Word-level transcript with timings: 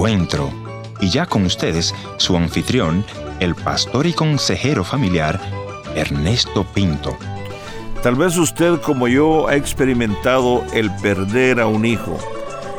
encuentro. 0.00 0.50
Y 0.98 1.10
ya 1.10 1.26
con 1.26 1.44
ustedes, 1.44 1.94
su 2.16 2.34
anfitrión, 2.34 3.04
el 3.38 3.54
pastor 3.54 4.06
y 4.06 4.14
consejero 4.14 4.82
familiar, 4.82 5.38
Ernesto 5.94 6.64
Pinto. 6.64 7.18
Tal 8.02 8.14
vez 8.14 8.38
usted 8.38 8.80
como 8.80 9.08
yo 9.08 9.48
ha 9.48 9.56
experimentado 9.56 10.64
el 10.72 10.90
perder 11.02 11.60
a 11.60 11.66
un 11.66 11.84
hijo 11.84 12.16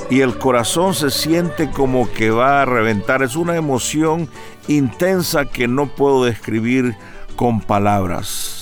y 0.10 0.22
el 0.22 0.40
corazón 0.40 0.96
se 0.96 1.12
siente 1.12 1.70
como 1.70 2.12
que 2.12 2.32
va 2.32 2.64
a 2.64 2.66
reventar. 2.66 3.22
Es 3.22 3.36
una 3.36 3.56
emoción 3.56 4.28
intensa 4.68 5.46
que 5.46 5.68
no 5.68 5.86
puedo 5.86 6.26
describir 6.26 6.96
con 7.36 7.62
palabras. 7.62 8.61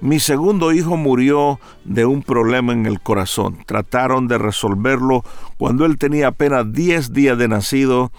Mi 0.00 0.20
segundo 0.20 0.72
hijo 0.72 0.96
murió 0.96 1.58
de 1.84 2.04
un 2.04 2.22
problema 2.22 2.72
en 2.72 2.86
el 2.86 3.00
corazón. 3.00 3.58
Trataron 3.66 4.28
de 4.28 4.38
resolverlo 4.38 5.24
cuando 5.56 5.86
él 5.86 5.98
tenía 5.98 6.28
apenas 6.28 6.70
10 6.72 7.12
días 7.12 7.38
de 7.38 7.48
nacido 7.48 8.12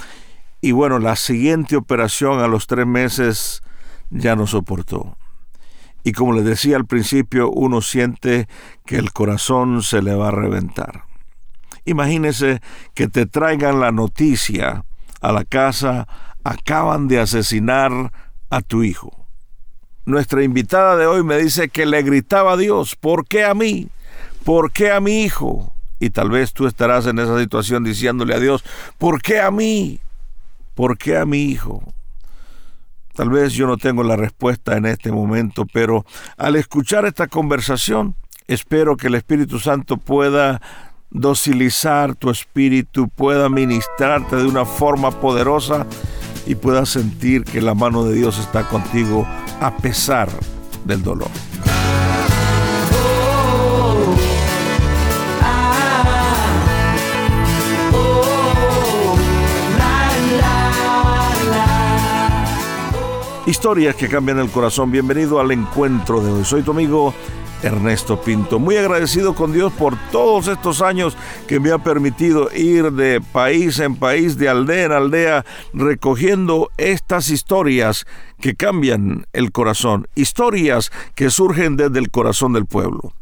y 0.59 0.71
bueno, 0.71 0.97
la 0.99 1.15
siguiente 1.15 1.75
operación 1.75 2.39
a 2.39 2.47
los 2.47 2.65
tres 2.65 2.87
meses 2.87 3.61
ya 4.09 4.35
no 4.35 4.47
soportó. 4.47 5.17
Y 6.03 6.13
como 6.13 6.33
les 6.33 6.45
decía 6.45 6.77
al 6.77 6.85
principio, 6.85 7.51
uno 7.51 7.81
siente 7.81 8.47
que 8.85 8.97
el 8.97 9.11
corazón 9.11 9.83
se 9.83 10.01
le 10.01 10.15
va 10.15 10.29
a 10.29 10.31
reventar. 10.31 11.03
Imagínese 11.85 12.61
que 12.95 13.07
te 13.07 13.25
traigan 13.25 13.79
la 13.79 13.91
noticia 13.91 14.83
a 15.21 15.31
la 15.31 15.45
casa, 15.45 16.07
acaban 16.43 17.07
de 17.07 17.19
asesinar 17.19 18.11
a 18.49 18.61
tu 18.61 18.83
hijo. 18.83 19.26
Nuestra 20.07 20.41
invitada 20.41 20.95
de 20.95 21.05
hoy 21.05 21.21
me 21.21 21.37
dice 21.37 21.67
que 21.67 21.85
le 21.85 22.01
gritaba 22.01 22.53
a 22.53 22.57
Dios, 22.57 22.95
¿por 22.95 23.27
qué 23.27 23.43
a 23.43 23.53
mí? 23.53 23.89
¿Por 24.45 24.71
qué 24.71 24.89
a 24.89 25.01
mi 25.01 25.23
hijo? 25.23 25.73
Y 25.99 26.11
tal 26.11 26.29
vez 26.29 26.53
tú 26.53 26.65
estarás 26.65 27.07
en 27.07 27.19
esa 27.19 27.37
situación 27.37 27.83
diciéndole 27.83 28.33
a 28.33 28.39
Dios, 28.39 28.63
¿por 28.97 29.21
qué 29.21 29.41
a 29.41 29.51
mí? 29.51 29.99
¿Por 30.75 30.97
qué 30.97 31.17
a 31.17 31.25
mi 31.25 31.43
hijo? 31.43 31.83
Tal 33.15 33.29
vez 33.29 33.51
yo 33.51 33.67
no 33.67 33.75
tengo 33.75 34.01
la 34.01 34.15
respuesta 34.15 34.77
en 34.77 34.85
este 34.85 35.11
momento, 35.11 35.65
pero 35.73 36.05
al 36.37 36.55
escuchar 36.55 37.05
esta 37.05 37.27
conversación, 37.27 38.15
espero 38.47 38.95
que 38.95 39.07
el 39.07 39.15
Espíritu 39.15 39.59
Santo 39.59 39.97
pueda 39.97 40.61
docilizar 41.09 42.15
tu 42.15 42.29
espíritu, 42.29 43.09
pueda 43.09 43.49
ministrarte 43.49 44.37
de 44.37 44.45
una 44.45 44.63
forma 44.63 45.11
poderosa 45.11 45.85
y 46.45 46.55
puedas 46.55 46.87
sentir 46.87 47.43
que 47.43 47.59
la 47.59 47.73
mano 47.73 48.05
de 48.05 48.15
Dios 48.15 48.39
está 48.39 48.69
contigo 48.69 49.27
a 49.59 49.75
pesar 49.75 50.29
del 50.85 51.03
dolor. 51.03 51.29
Historias 63.45 63.95
que 63.95 64.09
cambian 64.09 64.39
el 64.39 64.49
corazón. 64.49 64.91
Bienvenido 64.91 65.39
al 65.39 65.51
encuentro 65.51 66.21
de 66.21 66.31
hoy. 66.31 66.43
Soy 66.43 66.63
tu 66.63 66.71
amigo 66.71 67.13
Ernesto 67.63 68.21
Pinto. 68.21 68.59
Muy 68.59 68.77
agradecido 68.77 69.35
con 69.35 69.51
Dios 69.51 69.73
por 69.73 69.97
todos 70.11 70.47
estos 70.47 70.81
años 70.81 71.17
que 71.47 71.59
me 71.59 71.71
ha 71.71 71.79
permitido 71.79 72.49
ir 72.53 72.91
de 72.91 73.21
país 73.21 73.79
en 73.79 73.95
país, 73.95 74.37
de 74.37 74.49
aldea 74.49 74.85
en 74.85 74.91
aldea, 74.91 75.45
recogiendo 75.73 76.69
estas 76.77 77.29
historias 77.29 78.05
que 78.39 78.55
cambian 78.55 79.25
el 79.33 79.51
corazón. 79.51 80.07
Historias 80.15 80.91
que 81.15 81.29
surgen 81.29 81.77
desde 81.77 81.99
el 81.99 82.11
corazón 82.11 82.53
del 82.53 82.65
pueblo. 82.65 83.13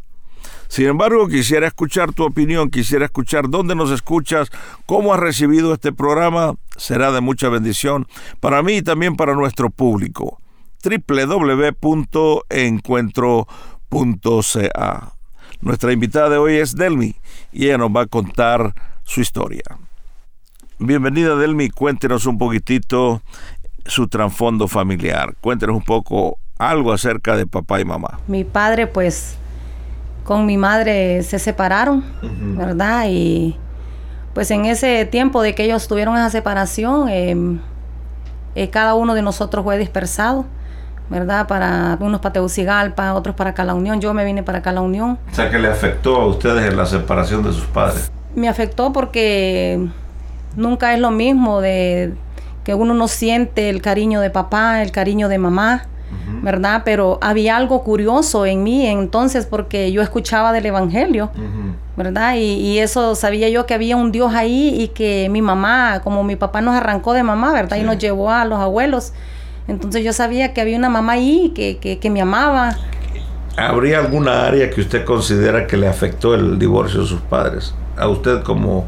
Sin 0.68 0.88
embargo, 0.88 1.28
quisiera 1.28 1.68
escuchar 1.68 2.12
tu 2.12 2.24
opinión, 2.24 2.70
quisiera 2.70 3.06
escuchar 3.06 3.50
dónde 3.50 3.76
nos 3.76 3.92
escuchas, 3.92 4.50
cómo 4.86 5.14
has 5.14 5.20
recibido 5.20 5.74
este 5.74 5.94
programa, 5.94 6.56
será 6.76 7.12
de 7.12 7.22
mucha 7.22 7.50
bendición 7.50 8.08
para 8.40 8.64
mí 8.64 8.78
y 8.78 8.82
también 8.82 9.16
para 9.16 9.36
nuestro 9.36 9.70
público. 9.70 10.42
Nuestra 15.62 15.94
invitada 15.94 16.30
de 16.30 16.38
hoy 16.38 16.56
es 16.56 16.76
Delmi 16.76 17.16
y 17.52 17.68
ella 17.68 17.78
nos 17.78 17.90
va 17.90 18.02
a 18.02 18.06
contar 18.06 18.74
su 19.04 19.22
historia. 19.22 19.64
Bienvenida 20.80 21.36
Delmi, 21.36 21.70
cuéntenos 21.70 22.26
un 22.26 22.38
poquitito 22.38 23.22
su 23.86 24.08
trasfondo 24.08 24.68
familiar. 24.68 25.36
Cuéntenos 25.40 25.78
un 25.78 25.84
poco 25.84 26.38
algo 26.58 26.92
acerca 26.92 27.38
de 27.38 27.48
papá 27.48 27.80
y 27.80 27.86
mamá. 27.86 28.20
Mi 28.28 28.44
padre 28.44 28.88
pues 28.88 29.38
con 30.26 30.46
mi 30.46 30.58
madre 30.58 31.24
se 31.24 31.40
separaron, 31.40 32.04
¿verdad? 32.58 33.06
Y 33.08 33.56
pues 34.34 34.52
en 34.52 34.66
ese 34.66 35.06
tiempo 35.06 35.42
de 35.42 35.56
que 35.56 35.64
ellos 35.64 35.88
tuvieron 35.88 36.18
esa 36.18 36.30
separación, 36.30 37.08
em, 37.08 37.60
eh, 38.56 38.70
cada 38.70 38.96
uno 38.96 39.14
de 39.14 39.22
nosotros 39.22 39.64
fue 39.64 39.78
dispersado, 39.78 40.46
¿verdad? 41.10 41.48
Para 41.48 41.98
unos 42.00 42.20
para 42.22 42.34
Tegucigalpa, 42.34 43.14
otros 43.14 43.36
para 43.36 43.54
Cala 43.54 43.74
Unión. 43.74 44.02
Yo 44.02 44.14
me 44.14 44.26
vine 44.26 44.44
para 44.44 44.62
Cala 44.62 44.82
Unión. 44.82 45.20
O 45.32 45.36
sea, 45.36 45.50
que 45.50 45.60
le 45.60 45.68
afectó 45.68 46.16
a 46.16 46.28
ustedes 46.28 46.70
en 46.70 46.78
la 46.78 46.86
separación 46.86 47.44
de 47.44 47.54
sus 47.54 47.66
padres. 47.66 48.12
Me 48.36 48.50
afectó 48.50 48.92
porque 48.92 49.88
nunca 50.56 50.94
es 50.94 51.00
lo 51.00 51.12
mismo 51.12 51.62
de 51.62 52.14
que 52.64 52.74
uno 52.74 52.94
no 52.94 53.08
siente 53.08 53.70
el 53.70 53.82
cariño 53.82 54.20
de 54.22 54.30
papá, 54.30 54.82
el 54.82 54.92
cariño 54.92 55.30
de 55.30 55.38
mamá 55.38 55.88
¿verdad? 56.42 56.84
Pero 56.86 57.20
había 57.22 57.58
algo 57.58 57.84
curioso 57.84 58.46
en 58.46 58.64
mí 58.64 58.86
entonces 58.86 59.46
porque 59.46 59.92
yo 59.92 60.02
escuchaba 60.02 60.52
del 60.52 60.66
Evangelio, 60.66 61.32
¿verdad? 61.96 62.36
Y, 62.38 62.80
eso 62.80 63.16
sabía 63.16 63.50
yo 63.50 63.66
que 63.66 63.74
había 63.74 63.96
un 63.96 64.12
Dios 64.12 64.34
ahí 64.34 64.76
y 64.78 64.90
que 64.90 65.28
mi 65.30 65.42
mamá, 65.42 66.02
como 66.04 66.24
mi 66.24 66.36
papá 66.36 66.62
nos 66.62 66.76
arrancó 66.76 67.14
de 67.14 67.24
mamá, 67.24 67.54
¿verdad? 67.54 67.78
Y 67.78 67.84
nos 67.84 67.98
llevó 67.98 68.32
a 68.32 68.46
los 68.46 68.60
abuelos. 68.60 69.14
Entonces 69.68 70.04
yo 70.04 70.14
sabía 70.14 70.54
que 70.54 70.62
había 70.62 70.78
una 70.78 70.90
mamá 70.90 71.14
ahí 71.14 71.52
que, 71.56 71.78
que, 71.78 72.10
me 72.10 72.22
amaba. 72.22 72.78
¿Habría 73.58 74.00
alguna 74.00 74.46
área 74.46 74.70
que 74.70 74.82
usted 74.82 75.06
considera 75.06 75.66
que 75.66 75.78
le 75.78 75.88
afectó 75.88 76.36
el 76.36 76.60
divorcio 76.60 77.02
de 77.02 77.08
sus 77.08 77.22
padres? 77.22 77.74
A 77.98 78.08
usted 78.08 78.44
como, 78.44 78.86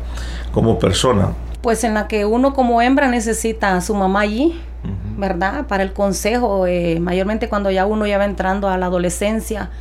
como 0.52 0.78
persona. 0.78 1.30
Pues 1.62 1.84
en 1.84 1.94
la 1.94 2.08
que 2.08 2.26
uno 2.26 2.54
como 2.54 2.82
hembra 2.82 3.08
necesita 3.08 3.76
a 3.76 3.82
su 3.82 3.96
mamá 3.96 4.22
allí, 4.22 4.60
¿verdad? 5.18 5.66
Para 5.68 5.84
el 5.84 5.94
consejo, 5.94 6.68
eh, 6.68 7.00
mayormente 7.00 7.50
cuando 7.50 7.72
ya 7.72 7.86
uno 7.86 8.06
ya 8.06 8.18
va 8.18 8.26
entrando 8.26 8.70
a 8.70 8.78
la 8.78 8.86
adolescencia 8.86 9.72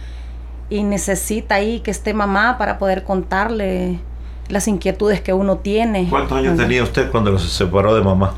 y 0.71 0.83
necesita 0.83 1.57
ahí 1.57 1.81
que 1.81 1.91
esté 1.91 2.15
mamá 2.15 2.59
para 2.59 2.79
poder 2.79 3.05
contarle 3.05 4.01
las 4.49 4.69
inquietudes 4.69 5.21
que 5.21 5.33
uno 5.33 5.59
tiene. 5.59 6.09
¿Cuántos 6.09 6.39
años 6.39 6.57
tenía 6.57 6.83
usted 6.83 7.11
cuando 7.11 7.39
se 7.39 7.49
separó 7.49 7.95
de 7.95 8.03
mamá? 8.03 8.35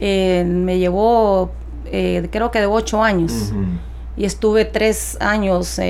Eh, 0.00 0.44
me 0.46 0.78
llevó, 0.78 1.50
eh, 1.92 2.28
creo 2.30 2.50
que 2.50 2.60
de 2.60 2.66
ocho 2.66 3.02
años. 3.02 3.52
Y 4.16 4.24
estuve 4.24 4.64
tres 4.64 5.16
años 5.20 5.80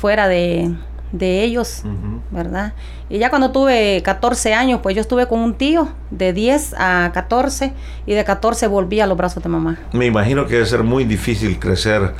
fuera 0.00 0.26
de, 0.26 0.74
de 1.12 1.42
ellos, 1.44 1.82
¿verdad? 2.30 2.74
Y 3.08 3.18
ya 3.18 3.30
cuando 3.30 3.52
tuve 3.52 4.02
14 4.02 4.54
años, 4.54 4.80
pues 4.82 4.94
yo 4.96 5.00
estuve 5.00 5.26
con 5.26 5.40
un 5.40 5.54
tío 5.54 5.88
de 6.10 6.32
10 6.32 6.74
a 6.78 7.10
14 7.14 7.72
y 8.06 8.14
de 8.14 8.24
14 8.24 8.66
volví 8.66 9.00
a 9.00 9.06
los 9.06 9.16
brazos 9.16 9.42
de 9.42 9.48
mamá. 9.48 9.78
Me 9.92 10.06
imagino 10.06 10.46
que 10.46 10.54
debe 10.54 10.66
ser 10.66 10.82
muy 10.82 11.04
difícil 11.04 11.58
crecer 11.58 12.14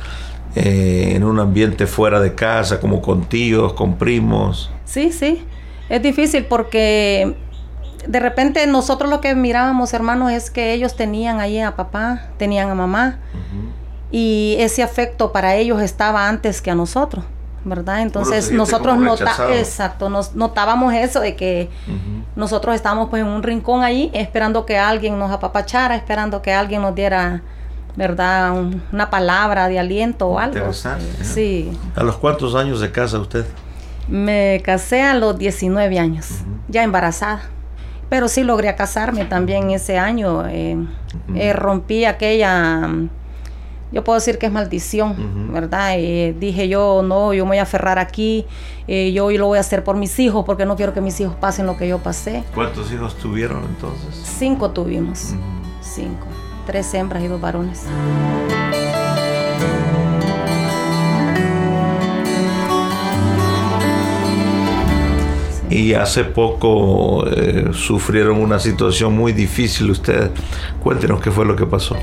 eh, 0.55 1.11
en 1.15 1.23
un 1.23 1.39
ambiente 1.39 1.87
fuera 1.87 2.19
de 2.19 2.33
casa, 2.33 2.79
como 2.79 3.01
con 3.01 3.25
tíos, 3.25 3.73
con 3.73 3.97
primos. 3.97 4.71
Sí, 4.85 5.11
sí, 5.11 5.43
es 5.89 6.01
difícil 6.01 6.45
porque 6.45 7.35
de 8.07 8.19
repente 8.19 8.65
nosotros 8.67 9.09
lo 9.09 9.21
que 9.21 9.35
mirábamos, 9.35 9.93
hermanos, 9.93 10.31
es 10.31 10.49
que 10.49 10.73
ellos 10.73 10.95
tenían 10.95 11.39
ahí 11.39 11.59
a 11.59 11.75
papá, 11.75 12.27
tenían 12.37 12.69
a 12.69 12.75
mamá. 12.75 13.19
Y 14.09 14.55
ese 14.59 14.83
afecto 14.83 15.33
para 15.33 15.55
ellos 15.55 15.81
estaba 15.81 16.29
antes 16.29 16.61
que 16.61 16.71
a 16.71 16.75
nosotros. 16.75 17.25
¿verdad? 17.65 18.01
Entonces 18.01 18.51
nosotros 18.51 18.97
nota 18.97 19.35
exacto, 19.53 20.09
nos 20.09 20.35
notábamos 20.35 20.93
eso 20.93 21.19
de 21.19 21.35
que 21.35 21.69
nosotros 22.35 22.73
estábamos 22.75 23.09
pues 23.09 23.21
en 23.21 23.27
un 23.27 23.43
rincón 23.43 23.83
ahí 23.83 24.09
esperando 24.13 24.65
que 24.65 24.77
alguien 24.77 25.19
nos 25.19 25.31
apapachara, 25.31 25.95
esperando 25.95 26.41
que 26.41 26.53
alguien 26.53 26.81
nos 26.81 26.95
diera, 26.95 27.41
¿verdad? 27.95 28.53
una 28.91 29.09
palabra 29.09 29.67
de 29.67 29.79
aliento 29.79 30.27
o 30.27 30.39
algo. 30.39 30.71
Sí. 31.21 31.77
¿A 31.95 32.03
los 32.03 32.15
cuántos 32.17 32.55
años 32.55 32.79
de 32.79 32.91
casa 32.91 33.19
usted? 33.19 33.45
Me 34.07 34.61
casé 34.63 35.01
a 35.01 35.13
los 35.13 35.37
19 35.37 35.99
años, 35.99 36.29
ya 36.69 36.83
embarazada. 36.83 37.41
Pero 38.09 38.27
sí 38.27 38.43
logré 38.43 38.73
casarme 38.75 39.25
también 39.25 39.71
ese 39.71 39.97
año. 39.97 40.47
Eh, 40.47 40.77
eh, 41.35 41.53
rompí 41.53 42.05
aquella 42.05 42.89
yo 43.91 44.03
puedo 44.03 44.19
decir 44.19 44.37
que 44.37 44.47
es 44.47 44.51
maldición, 44.51 45.53
¿verdad? 45.53 45.93
Eh, 45.95 46.35
dije 46.37 46.67
yo, 46.67 47.03
no, 47.03 47.33
yo 47.33 47.45
me 47.45 47.51
voy 47.51 47.57
a 47.59 47.63
aferrar 47.63 47.99
aquí, 47.99 48.45
eh, 48.87 49.13
yo 49.13 49.25
hoy 49.25 49.37
lo 49.37 49.47
voy 49.47 49.57
a 49.57 49.61
hacer 49.61 49.83
por 49.83 49.95
mis 49.95 50.19
hijos 50.19 50.43
porque 50.45 50.65
no 50.65 50.75
quiero 50.75 50.93
que 50.93 50.99
mis 50.99 51.19
hijos 51.21 51.35
pasen 51.35 51.65
lo 51.65 51.77
que 51.77 51.87
yo 51.87 51.99
pasé. 51.99 52.43
¿Cuántos 52.53 52.91
hijos 52.91 53.15
tuvieron 53.15 53.63
entonces? 53.63 54.13
Cinco 54.37 54.71
tuvimos, 54.71 55.33
cinco, 55.81 56.27
tres 56.65 56.93
hembras 56.93 57.23
y 57.23 57.27
dos 57.27 57.39
varones. 57.39 57.83
Y 65.69 65.93
hace 65.93 66.23
poco 66.23 67.27
eh, 67.27 67.71
sufrieron 67.73 68.37
una 68.39 68.59
situación 68.59 69.15
muy 69.15 69.33
difícil 69.33 69.91
ustedes. 69.91 70.31
Cuéntenos 70.81 71.21
qué 71.21 71.31
fue 71.31 71.45
lo 71.45 71.55
que 71.55 71.65
pasó. 71.65 71.95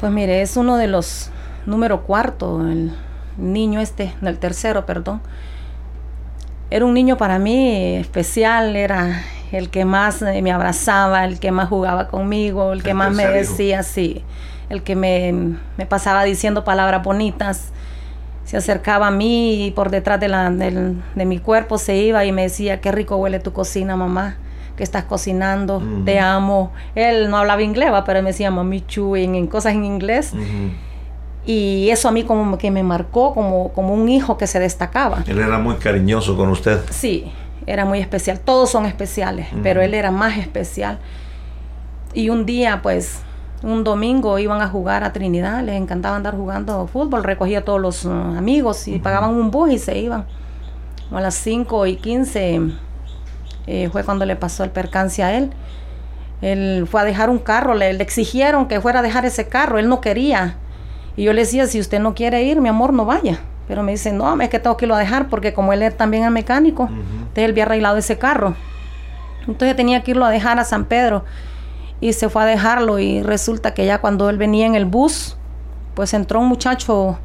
Pues 0.00 0.10
mire, 0.10 0.42
es 0.42 0.56
uno 0.56 0.76
de 0.76 0.88
los 0.88 1.30
número 1.66 2.02
cuarto, 2.02 2.60
el 2.66 2.92
niño 3.38 3.80
este, 3.80 4.12
el 4.22 4.38
tercero, 4.38 4.84
perdón. 4.84 5.20
Era 6.70 6.84
un 6.84 6.94
niño 6.94 7.16
para 7.16 7.38
mí 7.38 7.96
especial, 7.96 8.74
era 8.74 9.22
el 9.52 9.70
que 9.70 9.84
más 9.84 10.20
eh, 10.22 10.42
me 10.42 10.50
abrazaba, 10.50 11.24
el 11.24 11.38
que 11.38 11.52
más 11.52 11.68
jugaba 11.68 12.08
conmigo, 12.08 12.72
el 12.72 12.82
que 12.82 12.94
más 12.94 13.14
me 13.14 13.28
decía, 13.28 13.82
sí, 13.84 14.24
el 14.68 14.82
que 14.82 14.96
me, 14.96 15.56
me 15.76 15.86
pasaba 15.86 16.24
diciendo 16.24 16.64
palabras 16.64 17.04
bonitas 17.04 17.72
se 18.44 18.56
acercaba 18.56 19.08
a 19.08 19.10
mí 19.10 19.66
y 19.66 19.70
por 19.70 19.90
detrás 19.90 20.20
de, 20.20 20.28
la, 20.28 20.50
de, 20.50 21.24
mi 21.24 21.38
cuerpo 21.38 21.78
se 21.78 21.96
iba 21.96 22.24
y 22.24 22.32
me 22.32 22.42
decía, 22.42 22.80
qué 22.80 22.92
rico 22.92 23.16
huele 23.16 23.40
tu 23.40 23.52
cocina, 23.52 23.96
mamá, 23.96 24.36
que 24.76 24.82
estás 24.82 25.04
cocinando, 25.04 25.82
te 26.04 26.18
amo. 26.18 26.72
Él 26.94 27.30
no 27.30 27.38
hablaba 27.38 27.62
inglés, 27.62 27.90
pero 28.04 28.22
me 28.22 28.30
decía, 28.30 28.50
mami 28.50 28.82
chu, 28.86 29.16
en, 29.16 29.46
cosas 29.46 29.74
en 29.74 29.84
inglés. 29.84 30.32
Y 31.46 31.90
eso 31.90 32.08
a 32.08 32.12
mí 32.12 32.24
como 32.24 32.56
que 32.58 32.70
me 32.70 32.82
marcó 32.82 33.34
como, 33.34 33.72
como 33.72 33.94
un 33.94 34.08
hijo 34.08 34.38
que 34.38 34.46
se 34.46 34.58
destacaba. 34.58 35.24
Él 35.26 35.38
era 35.38 35.58
muy 35.58 35.76
cariñoso 35.76 36.36
con 36.36 36.48
usted. 36.48 36.80
Sí, 36.90 37.32
era 37.66 37.84
muy 37.84 38.00
especial. 38.00 38.40
Todos 38.40 38.70
son 38.70 38.86
especiales, 38.86 39.48
pero 39.62 39.82
él 39.82 39.94
era 39.94 40.10
más 40.10 40.38
especial. 40.38 40.98
Y 42.14 42.28
un 42.28 42.46
día, 42.46 42.80
pues, 42.82 43.20
un 43.64 43.82
domingo 43.82 44.38
iban 44.38 44.60
a 44.60 44.68
jugar 44.68 45.04
a 45.04 45.12
Trinidad, 45.12 45.62
les 45.62 45.80
encantaba 45.80 46.16
andar 46.16 46.36
jugando 46.36 46.86
fútbol, 46.86 47.24
recogía 47.24 47.60
a 47.60 47.62
todos 47.62 47.80
los 47.80 48.04
uh, 48.04 48.10
amigos 48.10 48.86
y 48.88 48.98
pagaban 48.98 49.30
un 49.30 49.50
bus 49.50 49.70
y 49.70 49.78
se 49.78 49.98
iban. 49.98 50.26
a 51.10 51.20
las 51.20 51.34
5 51.34 51.86
y 51.86 51.96
15 51.96 52.60
eh, 53.66 53.88
fue 53.90 54.04
cuando 54.04 54.26
le 54.26 54.36
pasó 54.36 54.64
el 54.64 54.70
percance 54.70 55.22
a 55.22 55.34
él. 55.34 55.50
Él 56.42 56.86
fue 56.90 57.00
a 57.00 57.04
dejar 57.04 57.30
un 57.30 57.38
carro, 57.38 57.74
le, 57.74 57.90
exigieron 57.90 58.68
que 58.68 58.82
fuera 58.82 58.98
a 59.00 59.02
dejar 59.02 59.24
ese 59.24 59.48
carro, 59.48 59.78
él 59.78 59.88
no 59.88 60.02
quería. 60.02 60.56
Y 61.16 61.24
yo 61.24 61.32
le 61.32 61.40
decía, 61.42 61.66
si 61.66 61.80
usted 61.80 62.00
no 62.00 62.14
quiere 62.14 62.42
ir, 62.42 62.60
mi 62.60 62.68
amor, 62.68 62.92
no 62.92 63.06
vaya. 63.06 63.40
Pero 63.66 63.82
me 63.82 63.92
dice, 63.92 64.12
no, 64.12 64.38
es 64.42 64.50
que 64.50 64.58
tengo 64.58 64.76
que 64.76 64.84
irlo 64.84 64.94
a 64.94 64.98
dejar 64.98 65.30
porque 65.30 65.54
como 65.54 65.72
él 65.72 65.82
es 65.82 65.96
también 65.96 66.24
es 66.24 66.30
mecánico, 66.30 66.90
entonces 66.90 67.44
él 67.44 67.52
había 67.52 67.64
arreglado 67.64 67.96
ese 67.96 68.18
carro. 68.18 68.54
Entonces 69.48 69.74
tenía 69.74 70.02
que 70.02 70.10
irlo 70.10 70.26
a 70.26 70.30
dejar 70.30 70.58
a 70.58 70.64
San 70.64 70.84
Pedro 70.84 71.24
y 72.00 72.12
se 72.12 72.28
fue 72.28 72.42
a 72.42 72.46
dejarlo 72.46 72.98
y 72.98 73.22
resulta 73.22 73.74
que 73.74 73.86
ya 73.86 74.00
cuando 74.00 74.28
él 74.30 74.38
venía 74.38 74.66
en 74.66 74.74
el 74.74 74.84
bus, 74.84 75.36
pues 75.94 76.14
entró 76.14 76.40
un 76.40 76.48
muchacho 76.48 77.18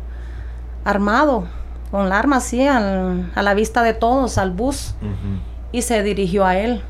armado, 0.84 1.48
con 1.92 2.08
la 2.08 2.20
arma 2.20 2.38
así 2.38 2.68
a 2.68 2.80
la 3.36 3.54
vista 3.54 3.84
de 3.84 3.94
todos 3.94 4.38
al 4.38 4.52
bus 4.52 4.96
y 5.72 5.82
se 5.82 6.04
dirigió 6.04 6.46
a 6.46 6.58
él, 6.58 6.84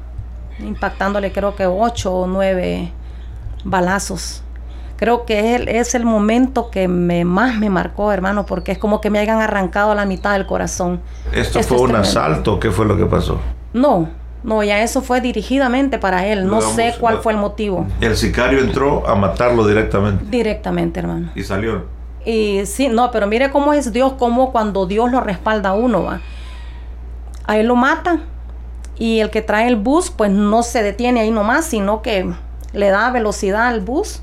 impactándole 0.59 1.31
creo 1.31 1.55
que 1.55 1.65
ocho 1.65 2.13
o 2.13 2.27
nueve 2.27 2.91
balazos. 3.63 4.43
Creo 4.97 5.25
que 5.25 5.55
él 5.55 5.69
es 5.69 5.95
el 5.95 6.03
momento 6.03 6.69
que 6.69 6.89
me, 6.89 7.23
más 7.23 7.57
me 7.57 7.69
marcó, 7.69 8.11
hermano, 8.11 8.45
porque 8.45 8.73
es 8.73 8.77
como 8.77 8.99
que 8.99 9.09
me 9.09 9.19
hayan 9.19 9.39
arrancado 9.39 9.95
la 9.95 10.05
mitad 10.05 10.33
del 10.33 10.45
corazón. 10.45 10.99
¿Esto, 11.31 11.63
fue 11.63 11.79
un 11.79 11.95
asalto? 11.95 12.59
¿Qué 12.59 12.69
fue 12.69 12.85
lo 12.85 12.97
que 12.97 13.05
pasó? 13.05 13.39
No, 13.71 14.09
no, 14.43 14.63
ya 14.63 14.81
eso 14.81 15.01
fue 15.01 15.21
dirigidamente 15.21 15.99
para 15.99 16.25
él. 16.25 16.47
No 16.47 16.61
sé 16.61 16.95
cuál 16.99 17.19
fue 17.19 17.33
el 17.33 17.39
motivo. 17.39 17.87
El 17.99 18.15
sicario 18.15 18.59
entró 18.59 19.07
a 19.07 19.15
matarlo 19.15 19.67
directamente. 19.67 20.25
Directamente, 20.29 20.99
hermano. 20.99 21.31
Y 21.35 21.43
salió. 21.43 21.85
Y 22.25 22.65
sí, 22.65 22.87
no, 22.87 23.11
pero 23.11 23.27
mire 23.27 23.51
cómo 23.51 23.73
es 23.73 23.91
Dios, 23.91 24.13
cómo 24.17 24.51
cuando 24.51 24.85
Dios 24.85 25.11
lo 25.11 25.19
respalda 25.21 25.69
a 25.69 25.73
uno, 25.73 26.03
va. 26.03 26.21
A 27.45 27.57
él 27.57 27.67
lo 27.67 27.75
mata 27.75 28.19
y 28.97 29.19
el 29.19 29.29
que 29.29 29.41
trae 29.41 29.67
el 29.67 29.75
bus, 29.75 30.09
pues 30.11 30.31
no 30.31 30.63
se 30.63 30.83
detiene 30.83 31.21
ahí 31.21 31.31
nomás, 31.31 31.65
sino 31.65 32.01
que 32.01 32.31
le 32.73 32.89
da 32.89 33.09
velocidad 33.11 33.67
al 33.67 33.81
bus 33.81 34.21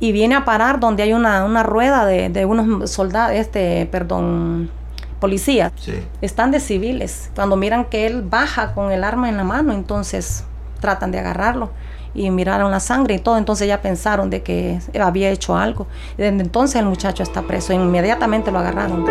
y 0.00 0.12
viene 0.12 0.34
a 0.34 0.44
parar 0.44 0.80
donde 0.80 1.02
hay 1.02 1.12
una, 1.12 1.44
una 1.44 1.62
rueda 1.62 2.06
de, 2.06 2.28
de 2.28 2.44
unos 2.44 2.90
soldados, 2.90 3.36
este, 3.36 3.86
perdón, 3.90 4.70
policías, 5.18 5.72
están 6.20 6.50
de 6.50 6.60
civiles. 6.60 7.30
Cuando 7.34 7.56
miran 7.56 7.84
que 7.84 8.06
él 8.06 8.22
baja 8.22 8.74
con 8.74 8.92
el 8.92 9.04
arma 9.04 9.28
en 9.28 9.36
la 9.36 9.44
mano, 9.44 9.72
entonces 9.72 10.44
tratan 10.80 11.10
de 11.10 11.18
agarrarlo 11.18 11.70
y 12.14 12.30
miraron 12.30 12.70
la 12.70 12.80
sangre 12.80 13.14
y 13.14 13.18
todo, 13.18 13.36
entonces 13.36 13.68
ya 13.68 13.80
pensaron 13.80 14.30
de 14.30 14.42
que 14.42 14.80
había 15.00 15.30
hecho 15.30 15.56
algo. 15.56 15.86
desde 16.16 16.40
entonces 16.40 16.76
el 16.76 16.86
muchacho 16.86 17.22
está 17.22 17.42
preso, 17.42 17.72
inmediatamente 17.72 18.50
lo 18.50 18.58
agarraron. 18.58 19.04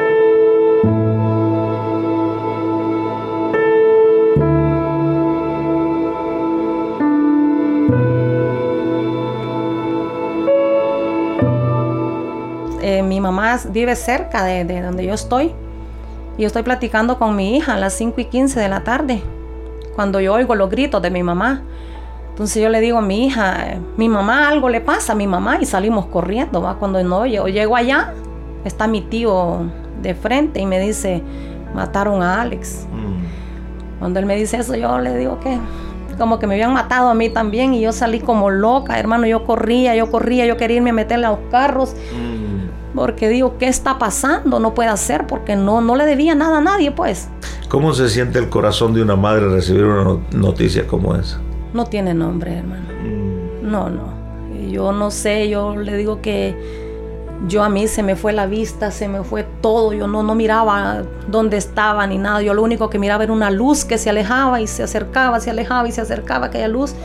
Eh, 12.81 13.03
mi 13.03 13.19
mamá 13.19 13.59
vive 13.69 13.95
cerca 13.95 14.45
de, 14.45 14.63
de 14.63 14.81
donde 14.81 15.05
yo 15.05 15.13
estoy 15.13 15.53
y 16.37 16.43
yo 16.43 16.47
estoy 16.47 16.63
platicando 16.63 17.17
con 17.17 17.35
mi 17.35 17.57
hija 17.57 17.73
a 17.73 17.77
las 17.79 17.93
5 17.93 18.21
y 18.21 18.25
15 18.25 18.59
de 18.59 18.69
la 18.69 18.83
tarde, 18.83 19.21
cuando 19.95 20.19
yo 20.19 20.35
oigo 20.35 20.53
los 20.55 20.69
gritos 20.69 21.01
de 21.01 21.09
mi 21.09 21.23
mamá. 21.23 21.63
Entonces 22.29 22.61
yo 22.61 22.69
le 22.69 22.79
digo 22.79 22.99
a 22.99 23.01
mi 23.01 23.25
hija, 23.25 23.79
mi 23.97 24.07
mamá 24.07 24.47
algo 24.47 24.69
le 24.69 24.79
pasa 24.79 25.13
a 25.13 25.15
mi 25.15 25.25
mamá 25.25 25.57
y 25.59 25.65
salimos 25.65 26.05
corriendo. 26.05 26.61
¿va? 26.61 26.75
Cuando 26.75 27.03
no, 27.03 27.25
yo 27.25 27.47
llego 27.47 27.75
allá, 27.75 28.13
está 28.63 28.85
mi 28.85 29.01
tío 29.01 29.61
de 30.03 30.13
frente 30.13 30.59
y 30.59 30.67
me 30.67 30.79
dice, 30.79 31.23
mataron 31.73 32.21
a 32.21 32.39
Alex. 32.41 32.87
Mm. 32.91 33.97
Cuando 33.97 34.19
él 34.19 34.27
me 34.27 34.35
dice 34.35 34.57
eso, 34.57 34.75
yo 34.75 34.99
le 34.99 35.17
digo 35.17 35.39
que 35.39 35.57
como 36.19 36.37
que 36.37 36.45
me 36.45 36.53
habían 36.53 36.73
matado 36.73 37.09
a 37.09 37.15
mí 37.15 37.29
también 37.29 37.73
y 37.73 37.81
yo 37.81 37.91
salí 37.91 38.19
como 38.19 38.51
loca, 38.51 38.99
hermano, 38.99 39.25
yo 39.25 39.43
corría, 39.43 39.95
yo 39.95 40.11
corría, 40.11 40.45
yo 40.45 40.57
quería 40.57 40.77
irme 40.77 40.91
a 40.91 40.93
meterle 40.93 41.25
a 41.25 41.31
los 41.31 41.39
carros. 41.49 41.95
Mm 42.13 42.36
porque 42.97 43.29
digo, 43.29 43.57
¿qué 43.59 43.67
está 43.67 43.99
pasando? 43.99 44.59
No 44.59 44.73
puede 44.73 44.89
hacer 44.89 45.27
porque 45.27 45.55
no, 45.55 45.81
no 45.81 45.95
le 45.95 46.03
debía 46.03 46.33
nada 46.33 46.57
a 46.57 46.61
nadie, 46.61 46.91
pues. 46.91 47.29
¿Cómo 47.69 47.93
se 47.93 48.09
siente 48.09 48.39
el 48.39 48.49
corazón 48.49 48.93
de 48.93 49.03
una 49.03 49.15
madre 49.15 49.47
recibir 49.47 49.85
una 49.85 50.19
noticia 50.31 50.87
como 50.87 51.15
esa? 51.15 51.39
No 51.73 51.85
tiene 51.85 52.15
nombre, 52.15 52.57
hermano. 52.57 52.87
Mm. 53.03 53.71
No, 53.71 53.89
no. 53.89 54.17
Yo 54.69 54.91
no 54.91 55.11
sé, 55.11 55.47
yo 55.47 55.75
le 55.75 55.95
digo 55.95 56.21
que 56.21 56.55
yo 57.47 57.63
a 57.63 57.69
mí 57.69 57.87
se 57.87 58.01
me 58.01 58.15
fue 58.15 58.33
la 58.33 58.47
vista, 58.47 58.89
se 58.89 59.07
me 59.07 59.23
fue 59.23 59.43
todo, 59.61 59.93
yo 59.93 60.07
no, 60.07 60.23
no 60.23 60.33
miraba 60.33 61.03
dónde 61.27 61.57
estaba 61.57 62.07
ni 62.07 62.17
nada, 62.17 62.41
yo 62.41 62.55
lo 62.55 62.63
único 62.63 62.89
que 62.89 62.97
miraba 62.97 63.23
era 63.23 63.31
una 63.31 63.51
luz 63.51 63.85
que 63.85 63.99
se 63.99 64.09
alejaba 64.09 64.59
y 64.59 64.65
se 64.65 64.81
acercaba, 64.81 65.39
se 65.39 65.51
alejaba 65.51 65.87
y 65.87 65.91
se 65.91 66.01
acercaba, 66.01 66.47
aquella 66.47 66.67
luz 66.67 66.95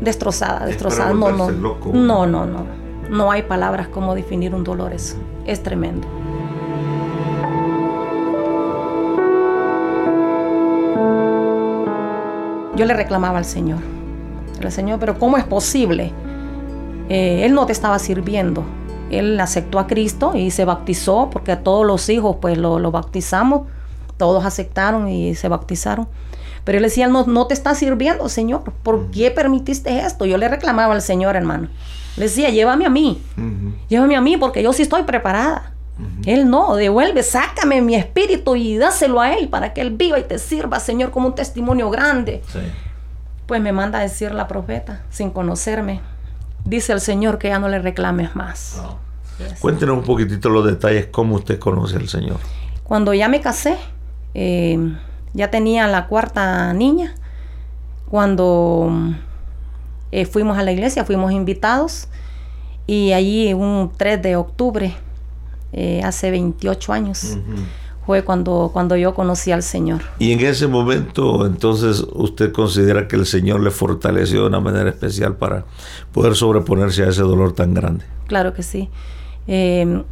destrozada, 0.00 0.66
destrozada. 0.66 1.14
No, 1.14 1.30
no, 1.30 1.48
no, 1.92 2.26
no, 2.26 2.46
no. 2.46 2.77
No 3.10 3.30
hay 3.30 3.42
palabras 3.42 3.88
como 3.88 4.14
definir 4.14 4.54
un 4.54 4.64
dolor, 4.64 4.92
es, 4.92 5.16
es 5.46 5.62
tremendo. 5.62 6.06
Yo 12.76 12.84
le 12.84 12.94
reclamaba 12.94 13.38
al 13.38 13.44
Señor, 13.44 13.80
al 14.62 14.70
Señor, 14.70 15.00
pero 15.00 15.18
¿cómo 15.18 15.36
es 15.36 15.44
posible? 15.44 16.12
Eh, 17.08 17.44
él 17.44 17.54
no 17.54 17.66
te 17.66 17.72
estaba 17.72 17.98
sirviendo. 17.98 18.64
Él 19.10 19.40
aceptó 19.40 19.78
a 19.78 19.86
Cristo 19.86 20.32
y 20.36 20.50
se 20.50 20.64
bautizó, 20.64 21.30
porque 21.30 21.50
a 21.52 21.64
todos 21.64 21.86
los 21.86 22.08
hijos 22.08 22.36
pues 22.40 22.58
lo, 22.58 22.78
lo 22.78 22.90
bautizamos, 22.90 23.62
todos 24.16 24.44
aceptaron 24.44 25.08
y 25.08 25.34
se 25.34 25.48
bautizaron. 25.48 26.06
Pero 26.68 26.76
él 26.76 26.84
decía, 26.84 27.08
no, 27.08 27.24
no 27.24 27.46
te 27.46 27.54
está 27.54 27.74
sirviendo, 27.74 28.28
Señor. 28.28 28.62
¿Por 28.82 29.10
qué 29.10 29.30
permitiste 29.30 30.00
esto? 30.00 30.26
Yo 30.26 30.36
le 30.36 30.48
reclamaba 30.48 30.92
al 30.92 31.00
Señor, 31.00 31.34
hermano. 31.34 31.68
Le 32.18 32.24
decía, 32.24 32.50
llévame 32.50 32.84
a 32.84 32.90
mí, 32.90 33.22
llévame 33.88 34.16
a 34.16 34.20
mí 34.20 34.36
porque 34.36 34.62
yo 34.62 34.74
sí 34.74 34.82
estoy 34.82 35.04
preparada. 35.04 35.72
Él 36.26 36.50
no, 36.50 36.76
devuelve, 36.76 37.22
sácame 37.22 37.80
mi 37.80 37.94
espíritu 37.94 38.54
y 38.54 38.76
dáselo 38.76 39.22
a 39.22 39.32
Él 39.32 39.48
para 39.48 39.72
que 39.72 39.80
Él 39.80 39.96
viva 39.96 40.18
y 40.18 40.24
te 40.24 40.38
sirva, 40.38 40.78
Señor, 40.78 41.10
como 41.10 41.28
un 41.28 41.34
testimonio 41.34 41.88
grande. 41.88 42.42
Pues 43.46 43.62
me 43.62 43.72
manda 43.72 44.00
a 44.00 44.02
decir 44.02 44.34
la 44.34 44.46
profeta, 44.46 45.06
sin 45.08 45.30
conocerme, 45.30 46.02
dice 46.66 46.92
el 46.92 47.00
Señor 47.00 47.38
que 47.38 47.48
ya 47.48 47.58
no 47.58 47.70
le 47.70 47.78
reclames 47.78 48.36
más. 48.36 48.78
Cuéntenos 49.60 49.96
un 49.96 50.04
poquitito 50.04 50.50
los 50.50 50.66
detalles, 50.66 51.06
cómo 51.06 51.36
usted 51.36 51.58
conoce 51.58 51.96
al 51.96 52.08
Señor. 52.10 52.36
Cuando 52.84 53.14
ya 53.14 53.30
me 53.30 53.40
casé, 53.40 53.78
eh, 54.34 54.78
ya 55.34 55.50
tenía 55.50 55.86
la 55.86 56.06
cuarta 56.06 56.72
niña, 56.72 57.14
cuando 58.08 58.90
eh, 60.12 60.24
fuimos 60.24 60.58
a 60.58 60.62
la 60.62 60.72
iglesia, 60.72 61.04
fuimos 61.04 61.32
invitados 61.32 62.08
y 62.86 63.12
allí 63.12 63.52
un 63.52 63.90
3 63.96 64.22
de 64.22 64.36
octubre, 64.36 64.94
eh, 65.72 66.00
hace 66.02 66.30
28 66.30 66.92
años, 66.92 67.36
fue 68.06 68.24
cuando, 68.24 68.70
cuando 68.72 68.96
yo 68.96 69.12
conocí 69.12 69.52
al 69.52 69.62
Señor. 69.62 70.00
Y 70.18 70.32
en 70.32 70.40
ese 70.40 70.66
momento 70.66 71.44
entonces 71.44 72.02
usted 72.14 72.52
considera 72.52 73.06
que 73.06 73.16
el 73.16 73.26
Señor 73.26 73.60
le 73.60 73.70
fortaleció 73.70 74.40
de 74.40 74.46
una 74.46 74.60
manera 74.60 74.88
especial 74.88 75.36
para 75.36 75.66
poder 76.12 76.34
sobreponerse 76.34 77.04
a 77.04 77.08
ese 77.08 77.20
dolor 77.20 77.52
tan 77.52 77.74
grande. 77.74 78.06
Claro 78.26 78.54
que 78.54 78.62
sí. 78.62 78.88
Em, 79.46 80.04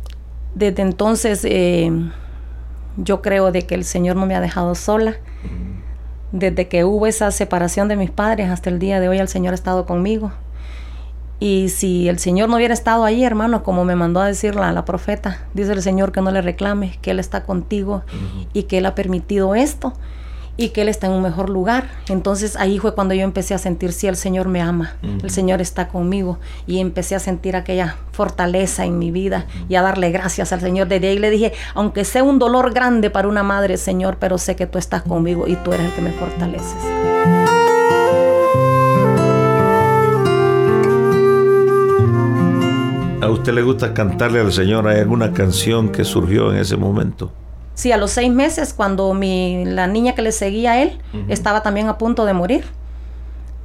desde 0.55 0.83
entonces 0.83 1.47
yo 2.97 3.23
creo 3.23 3.53
de 3.53 3.63
que 3.63 3.75
el 3.75 3.85
Señor 3.85 4.17
no 4.17 4.27
me 4.27 4.35
ha 4.35 4.41
dejado 4.41 4.75
sola. 4.75 5.17
Desde 6.33 6.69
que 6.69 6.85
hubo 6.85 7.07
esa 7.07 7.31
separación 7.31 7.89
de 7.89 7.97
mis 7.97 8.11
padres 8.11 8.51
hasta 8.51 8.69
el 8.69 8.79
día 8.79 9.01
de 9.01 9.09
hoy 9.09 9.19
el 9.19 9.29
Señor 9.29 9.53
ha 9.53 9.55
estado 9.55 9.87
conmigo. 9.87 10.33
Y 11.39 11.69
si 11.69 12.09
el 12.09 12.19
Señor 12.19 12.49
no 12.49 12.57
hubiera 12.57 12.75
estado 12.75 13.05
ahí, 13.05 13.23
hermano, 13.23 13.63
como 13.63 13.85
me 13.85 13.95
mandó 13.95 14.21
a 14.21 14.27
decir 14.27 14.55
la, 14.55 14.73
la 14.73 14.85
profeta, 14.85 15.45
dice 15.53 15.73
el 15.73 15.83
Señor 15.83 16.11
que 16.11 16.23
no 16.23 16.31
le 16.31 16.41
reclame, 16.41 16.99
que 17.03 17.11
Él 17.11 17.21
está 17.21 17.45
contigo 17.45 18.03
y 18.55 18.65
que 18.65 18.79
Él 18.79 18.87
ha 18.87 18.95
permitido 18.95 19.55
esto 19.55 19.93
y 20.57 20.71
que 20.71 20.83
Él 20.83 20.89
está 20.89 21.07
en 21.07 21.13
un 21.13 21.23
mejor 21.23 21.51
lugar. 21.51 21.89
Entonces 22.09 22.57
ahí 22.57 22.79
fue 22.79 22.95
cuando 22.95 23.15
yo 23.15 23.23
empecé 23.23 23.55
a 23.55 23.59
sentir, 23.59 23.93
sí, 23.93 24.07
el 24.07 24.17
Señor 24.17 24.49
me 24.49 24.61
ama, 24.61 24.97
el 25.03 25.31
Señor 25.31 25.61
está 25.61 25.89
conmigo 25.89 26.39
y 26.67 26.81
empecé 26.81 27.15
a 27.15 27.19
sentir 27.19 27.57
aquella 27.57 27.97
fortaleza 28.13 28.85
en 28.85 28.99
mi 28.99 29.11
vida 29.11 29.47
y 29.69 29.75
a 29.75 29.83
darle 29.83 30.11
gracias 30.11 30.53
al 30.53 30.61
Señor. 30.61 30.89
Desde 30.89 31.09
ahí 31.09 31.19
le 31.19 31.31
dije, 31.31 31.53
aunque 31.75 32.05
sea 32.05 32.23
un 32.23 32.39
dolor 32.39 32.73
grande 32.73 33.11
para 33.11 33.29
una 33.29 33.43
madre, 33.43 33.77
Señor, 33.77 34.17
pero 34.19 34.39
sé 34.39 34.57
que 34.57 34.67
tú 34.67 34.79
estás 34.79 35.03
conmigo 35.03 35.47
y 35.47 35.57
tú 35.57 35.73
eres 35.73 35.87
el 35.87 35.93
que 35.93 36.03
me 36.03 36.13
fortaleces. 36.13 36.77
¿A 43.21 43.29
usted 43.29 43.55
le 43.55 43.63
gusta 43.63 43.93
cantarle 43.93 44.41
al 44.41 44.53
Señor? 44.53 44.87
¿Hay 44.87 45.01
alguna 45.01 45.33
canción 45.33 45.89
que 45.89 46.05
surgió 46.05 46.53
en 46.53 46.59
ese 46.59 46.77
momento? 46.77 47.33
Sí, 47.77 47.93
a 47.93 47.99
los 47.99 48.11
seis 48.11 48.33
meses, 48.33 48.73
cuando 48.73 49.13
mi, 49.13 49.67
la 49.67 49.87
niña 49.87 50.15
que 50.15 50.23
le 50.23 50.33
seguía 50.33 50.73
a 50.73 50.83
él 50.83 50.99
estaba 51.29 51.63
también 51.63 51.89
a 51.89 51.99
punto 51.99 52.25
de 52.25 52.33
morir, 52.33 52.65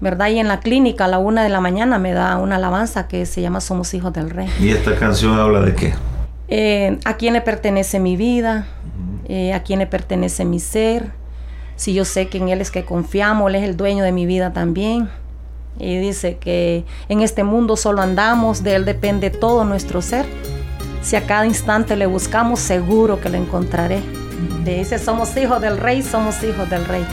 ¿verdad? 0.01 0.27
Y 0.27 0.39
en 0.39 0.49
la 0.49 0.59
clínica 0.59 1.05
a 1.05 1.07
la 1.07 1.17
una 1.17 1.43
de 1.43 1.49
la 1.49 1.61
mañana 1.61 1.97
me 1.97 2.11
da 2.11 2.35
una 2.35 2.57
alabanza 2.57 3.07
que 3.07 3.25
se 3.25 3.41
llama 3.41 3.61
Somos 3.61 3.93
hijos 3.93 4.11
del 4.11 4.29
rey. 4.29 4.49
¿Y 4.59 4.71
esta 4.71 4.97
canción 4.97 5.39
habla 5.39 5.61
de 5.61 5.75
qué? 5.75 5.93
Eh, 6.49 6.99
¿A 7.05 7.15
quién 7.15 7.33
le 7.33 7.39
pertenece 7.39 8.01
mi 8.01 8.17
vida? 8.17 8.67
Eh, 9.29 9.53
¿A 9.53 9.63
quién 9.63 9.79
le 9.79 9.87
pertenece 9.87 10.43
mi 10.43 10.59
ser? 10.59 11.11
Si 11.77 11.93
yo 11.93 12.03
sé 12.03 12.27
que 12.27 12.37
en 12.37 12.49
Él 12.49 12.59
es 12.59 12.69
que 12.69 12.83
confiamos, 12.83 13.47
Él 13.49 13.55
es 13.55 13.63
el 13.63 13.77
dueño 13.77 14.03
de 14.03 14.11
mi 14.11 14.25
vida 14.25 14.51
también. 14.51 15.09
Y 15.79 15.99
dice 15.99 16.35
que 16.35 16.83
en 17.07 17.21
este 17.21 17.45
mundo 17.45 17.77
solo 17.77 18.01
andamos, 18.01 18.61
de 18.61 18.75
Él 18.75 18.83
depende 18.83 19.29
todo 19.29 19.63
nuestro 19.63 20.01
ser. 20.01 20.25
Si 21.01 21.15
a 21.15 21.25
cada 21.25 21.45
instante 21.45 21.95
le 21.95 22.05
buscamos, 22.05 22.59
seguro 22.59 23.19
que 23.19 23.29
lo 23.29 23.37
encontraré. 23.37 24.01
Dice, 24.63 24.99
somos 24.99 25.35
hijos 25.35 25.61
del 25.61 25.77
rey, 25.77 26.03
somos 26.03 26.43
hijos 26.43 26.69
del 26.69 26.85
rey. 26.85 27.03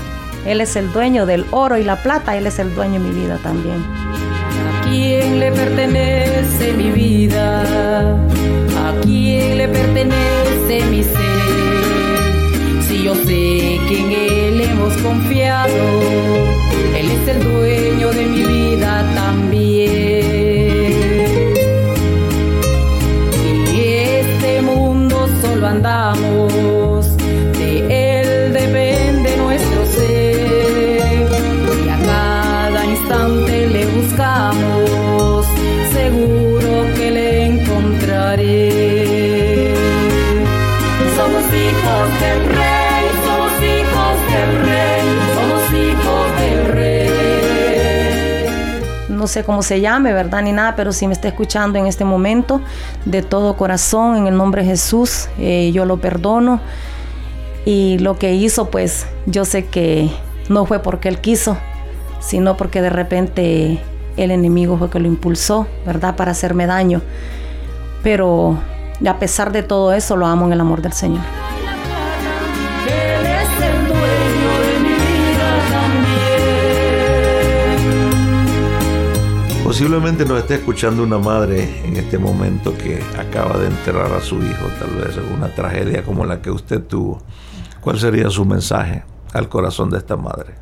Él 0.47 0.61
es 0.61 0.77
el 0.77 0.93
dueño 0.93 1.27
del 1.27 1.47
oro 1.51 1.79
y 1.79 1.85
la 1.85 1.97
plata, 2.03 2.37
Él 2.37 2.47
es 2.47 2.59
el 2.59 2.75
dueño 2.75 2.95
de 2.95 3.09
mi 3.09 3.11
vida 3.11 3.39
también. 3.43 3.77
¿A 3.77 4.89
quién 4.89 5.41
le 5.41 5.53
pertenece 5.53 6.73
mi 6.75 6.91
vida? 6.91 8.13
¿A 8.13 9.01
quién 9.03 9.59
le 9.59 9.69
pertenece 9.69 10.85
mi 10.91 11.03
ser? 11.03 11.19
Si 12.87 13.03
yo 13.03 13.15
sé 13.15 13.81
que 13.89 14.01
en 14.01 14.11
Él 14.13 14.61
hemos 14.61 14.95
confiado, 14.99 15.75
Él 16.97 17.11
es 17.11 17.29
el 17.29 17.43
dueño 17.43 18.11
de 18.11 18.27
mi 18.27 18.43
vida 18.43 18.58
hijos 41.59 42.21
del 42.21 42.45
rey, 42.47 43.05
somos 43.25 43.53
hijos 43.63 44.17
del 44.33 44.51
rey, 44.65 45.03
somos 45.35 45.63
hijos 45.73 46.41
del 46.41 46.73
rey. 46.73 46.89
no 49.09 49.27
sé 49.27 49.45
cómo 49.45 49.63
se 49.63 49.81
llame, 49.81 50.13
¿verdad? 50.13 50.43
Ni 50.43 50.53
nada, 50.53 50.77
pero 50.77 50.93
si 50.93 51.07
me 51.07 51.13
está 51.13 51.29
escuchando 51.29 51.79
en 51.79 51.87
este 51.87 52.05
momento, 52.05 52.61
de 53.05 53.23
todo 53.23 53.57
corazón, 53.57 54.17
en 54.17 54.27
el 54.29 54.37
nombre 54.37 54.63
de 54.63 54.69
Jesús, 54.69 55.29
eh, 55.39 55.71
yo 55.73 55.85
lo 55.85 56.01
perdono. 56.01 56.61
Y 57.65 57.99
lo 57.99 58.17
que 58.17 58.35
hizo, 58.35 58.71
pues 58.71 59.07
yo 59.27 59.45
sé 59.45 59.67
que 59.67 60.11
no 60.49 60.65
fue 60.65 60.79
porque 60.79 61.09
él 61.09 61.21
quiso, 61.21 61.59
sino 62.21 62.57
porque 62.57 62.81
de 62.81 62.91
repente 62.91 63.83
el 64.17 64.31
enemigo 64.31 64.79
fue 64.79 64.89
que 64.89 65.01
lo 65.01 65.09
impulsó, 65.09 65.67
¿verdad? 65.85 66.17
Para 66.17 66.31
hacerme 66.31 66.67
daño. 66.67 67.03
Pero 68.03 68.59
a 69.07 69.19
pesar 69.19 69.53
de 69.53 69.63
todo 69.63 69.93
eso, 69.93 70.17
lo 70.17 70.27
amo 70.27 70.47
en 70.47 70.53
el 70.53 70.61
amor 70.61 70.81
del 70.81 70.93
Señor. 70.93 71.23
Posiblemente 79.79 80.25
nos 80.25 80.41
esté 80.41 80.57
escuchando 80.57 81.05
una 81.05 81.19
madre 81.19 81.85
en 81.85 81.97
este 81.97 82.19
momento 82.19 82.77
que 82.77 83.01
acaba 83.17 83.59
de 83.59 83.69
enterrar 83.69 84.13
a 84.13 84.21
su 84.21 84.43
hijo, 84.43 84.67
tal 84.81 84.91
vez 84.97 85.17
en 85.17 85.33
una 85.33 85.55
tragedia 85.55 86.03
como 86.03 86.25
la 86.25 86.43
que 86.43 86.51
usted 86.51 86.83
tuvo. 86.83 87.23
¿Cuál 87.81 88.01
sería 88.01 88.29
su 88.29 88.45
mensaje 88.45 89.05
al 89.33 89.49
corazón 89.49 89.91
de 89.91 89.99
esta 89.99 90.17
madre? 90.17 90.55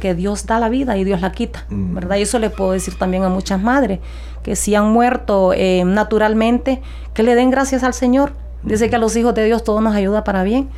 que 0.00 0.14
Dios 0.14 0.46
da 0.46 0.58
la 0.58 0.70
vida 0.70 0.96
y 0.96 1.04
Dios 1.04 1.20
la 1.20 1.32
quita, 1.32 1.66
¿verdad? 1.68 2.16
Y 2.16 2.22
eso 2.22 2.38
le 2.38 2.48
puedo 2.48 2.72
decir 2.72 2.94
también 2.94 3.24
a 3.24 3.28
muchas 3.28 3.60
madres, 3.60 4.00
que 4.42 4.56
si 4.56 4.74
han 4.74 4.90
muerto 4.90 5.52
eh, 5.52 5.82
naturalmente, 5.84 6.80
que 7.12 7.22
le 7.22 7.34
den 7.34 7.50
gracias 7.50 7.82
al 7.82 7.92
Señor. 7.92 8.32
Dice 8.62 8.88
que 8.88 8.96
a 8.96 8.98
los 8.98 9.14
hijos 9.16 9.34
de 9.34 9.44
Dios 9.44 9.64
todo 9.64 9.82
nos 9.82 9.94
ayuda 9.94 10.24
para 10.24 10.44
bien, 10.44 10.70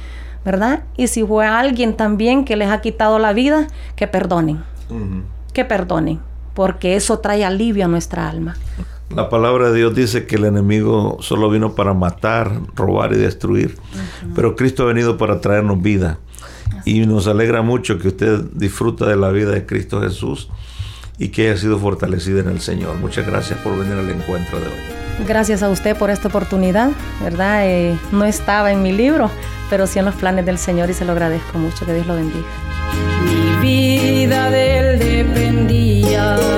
¿verdad? 0.44 0.82
Y 0.96 1.06
si 1.06 1.24
fue 1.24 1.46
alguien 1.46 1.96
también 1.96 2.44
que 2.44 2.56
les 2.56 2.70
ha 2.70 2.80
quitado 2.80 3.20
la 3.20 3.32
vida, 3.32 3.68
que 3.94 4.08
perdonen, 4.08 4.64
que 5.52 5.64
perdonen, 5.64 6.20
porque 6.58 6.96
eso 6.96 7.20
trae 7.20 7.44
alivio 7.44 7.84
a 7.84 7.88
nuestra 7.88 8.28
alma. 8.28 8.56
La 9.14 9.28
palabra 9.28 9.70
de 9.70 9.78
Dios 9.78 9.94
dice 9.94 10.26
que 10.26 10.34
el 10.34 10.44
enemigo 10.44 11.18
solo 11.20 11.48
vino 11.48 11.76
para 11.76 11.94
matar, 11.94 12.50
robar 12.74 13.12
y 13.12 13.16
destruir, 13.16 13.76
pero 14.34 14.56
Cristo 14.56 14.82
ha 14.82 14.86
venido 14.86 15.16
para 15.16 15.40
traernos 15.40 15.80
vida. 15.80 16.18
Y 16.84 17.06
nos 17.06 17.28
alegra 17.28 17.62
mucho 17.62 18.00
que 18.00 18.08
usted 18.08 18.40
disfruta 18.54 19.06
de 19.06 19.14
la 19.14 19.28
vida 19.28 19.52
de 19.52 19.66
Cristo 19.66 20.00
Jesús 20.00 20.48
y 21.16 21.28
que 21.28 21.48
haya 21.48 21.60
sido 21.60 21.78
fortalecida 21.78 22.40
en 22.40 22.48
el 22.48 22.60
Señor. 22.60 22.96
Muchas 22.96 23.24
gracias 23.24 23.60
por 23.60 23.78
venir 23.78 23.92
al 23.92 24.10
encuentro 24.10 24.58
de 24.58 24.66
hoy. 24.66 25.26
Gracias 25.28 25.62
a 25.62 25.68
usted 25.68 25.96
por 25.96 26.10
esta 26.10 26.26
oportunidad, 26.26 26.90
¿verdad? 27.22 27.68
Eh, 27.68 27.96
no 28.10 28.24
estaba 28.24 28.72
en 28.72 28.82
mi 28.82 28.90
libro, 28.90 29.30
pero 29.70 29.86
sí 29.86 30.00
en 30.00 30.06
los 30.06 30.16
planes 30.16 30.44
del 30.44 30.58
Señor 30.58 30.90
y 30.90 30.94
se 30.94 31.04
lo 31.04 31.12
agradezco 31.12 31.56
mucho. 31.56 31.86
Que 31.86 31.94
Dios 31.94 32.08
lo 32.08 32.16
bendiga. 32.16 32.46
Mi 33.22 33.62
vida 33.62 34.50
de 34.50 34.78
él 34.78 34.98
are. 36.18 36.57